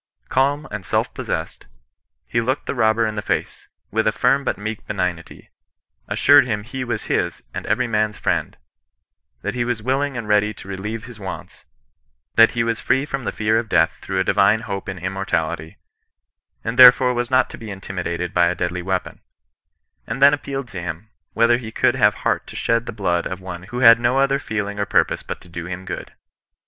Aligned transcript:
Calm 0.29 0.67
and 0.71 0.83
self 0.83 1.13
possessed, 1.13 1.67
he 2.25 2.41
looked 2.41 2.65
the 2.65 2.73
robber 2.73 3.05
in 3.05 3.13
the 3.13 3.21
face, 3.21 3.67
with 3.91 4.07
a 4.07 4.11
firm 4.11 4.43
but 4.43 4.57
meek 4.57 4.83
benignity, 4.87 5.51
as 6.09 6.17
sured 6.17 6.47
him 6.47 6.63
he 6.63 6.83
was 6.83 7.03
his 7.03 7.43
and 7.53 7.67
every 7.67 7.85
man's 7.85 8.17
friend, 8.17 8.57
that 9.43 9.53
he 9.53 9.63
was 9.63 9.83
willing 9.83 10.17
and 10.17 10.27
ready 10.27 10.55
to 10.55 10.67
relieve 10.67 11.05
his 11.05 11.19
wants, 11.19 11.65
that 12.33 12.53
he 12.53 12.63
was 12.63 12.79
free 12.79 13.05
from 13.05 13.25
the 13.25 13.31
fear 13.31 13.59
of 13.59 13.69
death 13.69 13.91
through 14.01 14.19
a 14.19 14.23
divine 14.23 14.61
hope 14.61 14.89
in 14.89 14.97
immortality, 14.97 15.77
and 16.63 16.79
therefore 16.79 17.13
was 17.13 17.29
not 17.29 17.47
to 17.51 17.57
be 17.59 17.69
intimidated 17.69 18.33
by 18.33 18.47
a 18.47 18.55
deadly 18.55 18.81
weapon; 18.81 19.21
and 20.07 20.19
then 20.19 20.33
appealed 20.33 20.67
to 20.67 20.81
him, 20.81 21.11
whether 21.33 21.57
he 21.59 21.71
could 21.71 21.93
have 21.93 22.15
heart 22.15 22.47
to 22.47 22.55
shed 22.55 22.87
the 22.87 22.91
blood 22.91 23.27
of 23.27 23.39
one 23.39 23.65
who 23.69 23.81
had 23.81 23.99
no 23.99 24.17
other 24.17 24.39
feeling 24.39 24.79
or 24.79 24.85
purpose 24.87 25.21
but 25.21 25.39
to 25.39 25.47
do 25.47 25.67
him 25.67 25.85
good. 25.85 26.13